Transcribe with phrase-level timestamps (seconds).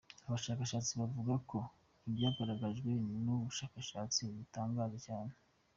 [0.27, 1.57] Abashakashatsi bavuga ko
[2.09, 2.91] ibyagaragajwe
[3.23, 5.33] n'ubu bushakashatsi "bitangaje cyane".